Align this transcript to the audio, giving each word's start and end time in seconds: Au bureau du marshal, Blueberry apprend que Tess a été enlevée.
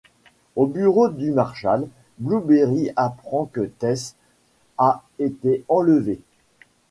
Au 0.55 0.65
bureau 0.65 1.09
du 1.09 1.29
marshal, 1.29 1.87
Blueberry 2.17 2.89
apprend 2.95 3.45
que 3.45 3.71
Tess 3.77 4.15
a 4.79 5.03
été 5.19 5.63
enlevée. 5.69 6.19